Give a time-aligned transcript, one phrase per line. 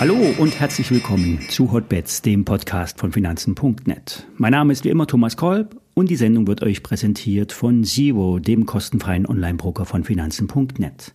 [0.00, 4.26] Hallo und herzlich willkommen zu Hotbets, dem Podcast von Finanzen.net.
[4.38, 8.38] Mein Name ist wie immer Thomas Kolb und die Sendung wird euch präsentiert von Zero,
[8.38, 11.12] dem kostenfreien Online-Broker von Finanzen.net.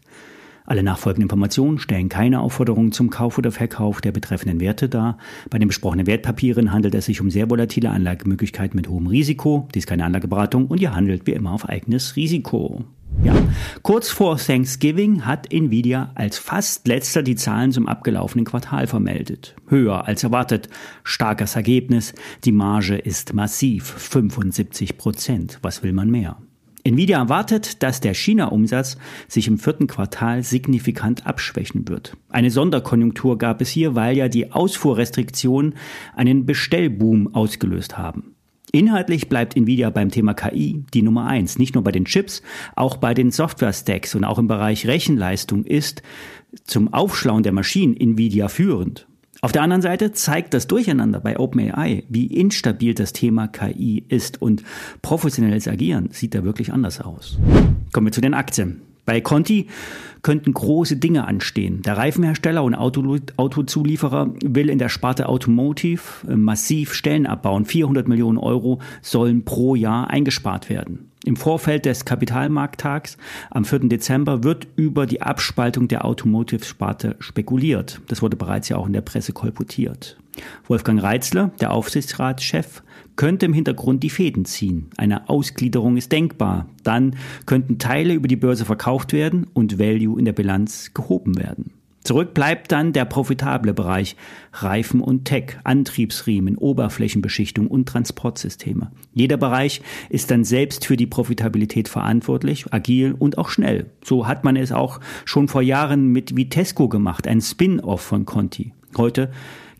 [0.65, 5.17] Alle nachfolgenden Informationen stellen keine Aufforderung zum Kauf oder Verkauf der betreffenden Werte dar.
[5.49, 9.67] Bei den besprochenen Wertpapieren handelt es sich um sehr volatile Anlagemöglichkeiten mit hohem Risiko.
[9.75, 12.83] Dies keine Anlageberatung und ihr handelt wie immer auf eigenes Risiko.
[13.23, 13.33] Ja,
[13.81, 19.55] kurz vor Thanksgiving hat Nvidia als fast letzter die Zahlen zum abgelaufenen Quartal vermeldet.
[19.67, 20.69] Höher als erwartet,
[21.03, 25.59] starkes Ergebnis, die Marge ist massiv, 75 Prozent.
[25.61, 26.37] Was will man mehr?
[26.85, 32.15] Nvidia erwartet, dass der China-Umsatz sich im vierten Quartal signifikant abschwächen wird.
[32.29, 35.73] Eine Sonderkonjunktur gab es hier, weil ja die Ausfuhrrestriktionen
[36.15, 38.35] einen Bestellboom ausgelöst haben.
[38.71, 41.57] Inhaltlich bleibt Nvidia beim Thema KI die Nummer eins.
[41.57, 42.43] Nicht nur bei den Chips,
[42.75, 46.03] auch bei den Software-Stacks und auch im Bereich Rechenleistung ist
[46.65, 49.07] zum Aufschlauen der Maschinen Nvidia führend.
[49.41, 54.41] Auf der anderen Seite zeigt das Durcheinander bei OpenAI, wie instabil das Thema KI ist
[54.41, 54.63] und
[55.01, 57.37] professionelles Agieren sieht da wirklich anders aus.
[57.91, 58.81] Kommen wir zu den Aktien.
[59.05, 59.67] Bei Conti
[60.23, 61.83] könnten große Dinge anstehen.
[61.83, 66.01] Der Reifenhersteller und Auto, Autozulieferer will in der Sparte Automotive
[66.35, 67.65] massiv Stellen abbauen.
[67.65, 71.11] 400 Millionen Euro sollen pro Jahr eingespart werden.
[71.25, 73.17] Im Vorfeld des Kapitalmarkttags
[73.49, 73.89] am 4.
[73.89, 77.99] Dezember wird über die Abspaltung der Automotive-Sparte spekuliert.
[78.07, 80.17] Das wurde bereits ja auch in der Presse kolportiert.
[80.67, 82.83] Wolfgang Reitzler, der Aufsichtsratschef,
[83.15, 84.91] könnte im Hintergrund die Fäden ziehen.
[84.97, 86.67] Eine Ausgliederung ist denkbar.
[86.83, 87.15] Dann
[87.47, 91.71] könnten Teile über die Börse verkauft werden und Value in der Bilanz gehoben werden.
[92.05, 94.15] Zurück bleibt dann der profitable Bereich
[94.53, 98.91] Reifen und Tech, Antriebsriemen, Oberflächenbeschichtung und Transportsysteme.
[99.11, 103.89] Jeder Bereich ist dann selbst für die Profitabilität verantwortlich, agil und auch schnell.
[104.03, 108.73] So hat man es auch schon vor Jahren mit Vitesco gemacht, ein Spin-off von Conti.
[108.95, 109.31] Heute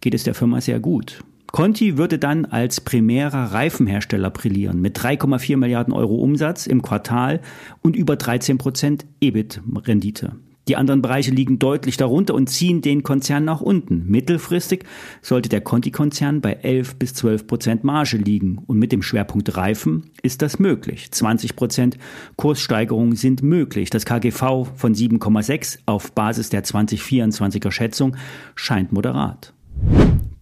[0.01, 1.19] geht es der Firma sehr gut.
[1.51, 7.39] Conti würde dann als primärer Reifenhersteller brillieren mit 3,4 Milliarden Euro Umsatz im Quartal
[7.83, 10.33] und über 13 Prozent EBIT-Rendite.
[10.67, 14.05] Die anderen Bereiche liegen deutlich darunter und ziehen den Konzern nach unten.
[14.07, 14.83] Mittelfristig
[15.21, 20.09] sollte der Conti-Konzern bei 11 bis 12 Prozent Marge liegen und mit dem Schwerpunkt Reifen
[20.23, 21.11] ist das möglich.
[21.11, 21.97] 20 Prozent
[22.35, 23.89] Kurssteigerungen sind möglich.
[23.89, 28.15] Das KGV von 7,6 auf Basis der 2024er Schätzung
[28.55, 29.53] scheint moderat.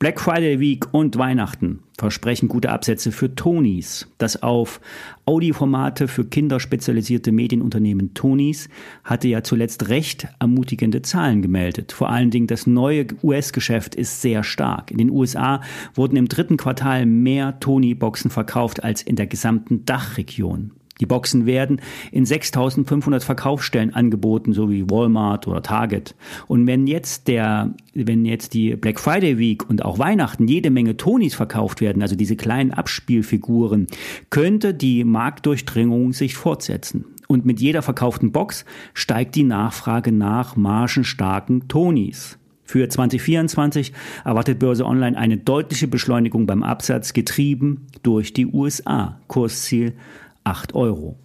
[0.03, 4.05] Black Friday Week und Weihnachten versprechen gute Absätze für Tonys.
[4.17, 4.81] Das auf
[5.25, 8.67] Audioformate für Kinder spezialisierte Medienunternehmen Tonys
[9.05, 11.93] hatte ja zuletzt recht ermutigende Zahlen gemeldet.
[11.93, 14.91] Vor allen Dingen das neue US-Geschäft ist sehr stark.
[14.91, 15.61] In den USA
[15.93, 20.71] wurden im dritten Quartal mehr Tony-Boxen verkauft als in der gesamten Dachregion.
[21.03, 21.81] Die Boxen werden
[22.13, 26.15] in 6500 Verkaufsstellen angeboten, so wie Walmart oder Target.
[26.47, 30.95] Und wenn jetzt der, wenn jetzt die Black Friday Week und auch Weihnachten jede Menge
[30.95, 33.87] Tonys verkauft werden, also diese kleinen Abspielfiguren,
[34.29, 37.03] könnte die Marktdurchdringung sich fortsetzen.
[37.27, 42.37] Und mit jeder verkauften Box steigt die Nachfrage nach margenstarken Tonys.
[42.63, 43.91] Für 2024
[44.23, 49.19] erwartet Börse Online eine deutliche Beschleunigung beim Absatz, getrieben durch die USA.
[49.27, 49.95] Kursziel
[50.43, 51.17] 8 Euro.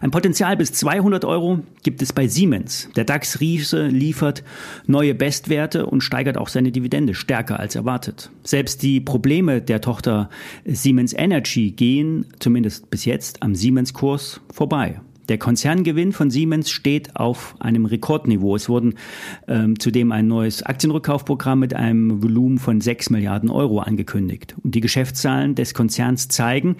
[0.00, 2.88] Ein Potenzial bis 200 Euro gibt es bei Siemens.
[2.96, 4.44] Der DAX-Riese liefert
[4.86, 8.30] neue Bestwerte und steigert auch seine Dividende stärker als erwartet.
[8.44, 10.28] Selbst die Probleme der Tochter
[10.64, 15.00] Siemens Energy gehen, zumindest bis jetzt, am Siemens-Kurs vorbei.
[15.28, 18.56] Der Konzerngewinn von Siemens steht auf einem Rekordniveau.
[18.56, 18.94] Es wurden
[19.46, 24.56] ähm, zudem ein neues Aktienrückkaufprogramm mit einem Volumen von 6 Milliarden Euro angekündigt.
[24.62, 26.76] Und die Geschäftszahlen des Konzerns zeigen,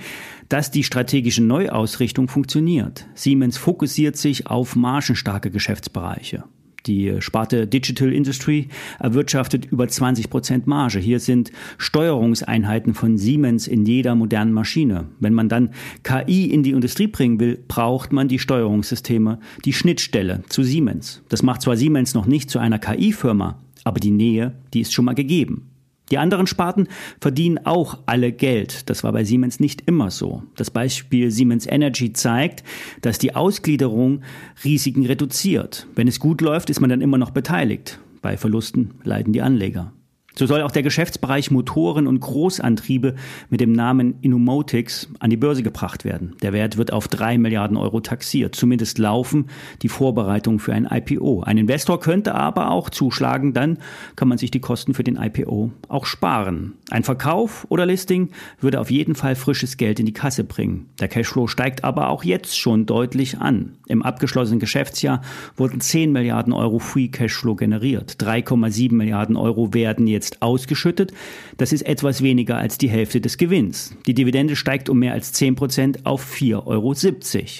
[0.48, 3.06] dass die strategische Neuausrichtung funktioniert.
[3.14, 6.44] Siemens fokussiert sich auf margenstarke Geschäftsbereiche.
[6.86, 8.68] Die Sparte Digital Industry
[8.98, 10.98] erwirtschaftet über 20 Prozent Marge.
[10.98, 15.06] Hier sind Steuerungseinheiten von Siemens in jeder modernen Maschine.
[15.20, 15.70] Wenn man dann
[16.02, 21.22] KI in die Industrie bringen will, braucht man die Steuerungssysteme, die Schnittstelle zu Siemens.
[21.28, 25.04] Das macht zwar Siemens noch nicht zu einer KI-Firma, aber die Nähe, die ist schon
[25.04, 25.67] mal gegeben.
[26.10, 26.88] Die anderen Sparten
[27.20, 28.88] verdienen auch alle Geld.
[28.88, 30.42] Das war bei Siemens nicht immer so.
[30.56, 32.64] Das Beispiel Siemens Energy zeigt,
[33.02, 34.22] dass die Ausgliederung
[34.64, 35.86] Risiken reduziert.
[35.94, 37.98] Wenn es gut läuft, ist man dann immer noch beteiligt.
[38.22, 39.92] Bei Verlusten leiden die Anleger.
[40.38, 43.16] So soll auch der Geschäftsbereich Motoren und Großantriebe
[43.50, 46.36] mit dem Namen Innomotics an die Börse gebracht werden.
[46.42, 48.54] Der Wert wird auf drei Milliarden Euro taxiert.
[48.54, 49.46] Zumindest laufen
[49.82, 51.42] die Vorbereitungen für ein IPO.
[51.42, 53.78] Ein Investor könnte aber auch zuschlagen, dann
[54.14, 56.74] kann man sich die Kosten für den IPO auch sparen.
[56.88, 58.28] Ein Verkauf oder Listing
[58.60, 60.88] würde auf jeden Fall frisches Geld in die Kasse bringen.
[61.00, 63.72] Der Cashflow steigt aber auch jetzt schon deutlich an.
[63.88, 65.20] Im abgeschlossenen Geschäftsjahr
[65.56, 68.18] wurden 10 Milliarden Euro Free Cashflow generiert.
[68.20, 71.12] 3,7 Milliarden Euro werden jetzt jetzt ausgeschüttet.
[71.56, 73.94] Das ist etwas weniger als die Hälfte des Gewinns.
[74.06, 76.94] Die Dividende steigt um mehr als 10 Prozent auf 4,70 Euro.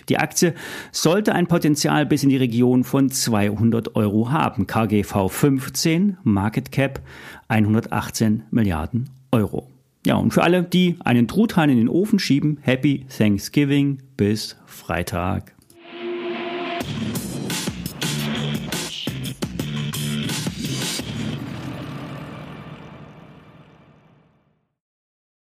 [0.09, 0.55] Die Aktie
[0.93, 4.67] sollte ein Potenzial bis in die Region von 200 Euro haben.
[4.67, 7.01] KGV 15, Market Cap
[7.49, 9.69] 118 Milliarden Euro.
[10.07, 15.55] Ja, und für alle, die einen Truthahn in den Ofen schieben, Happy Thanksgiving bis Freitag.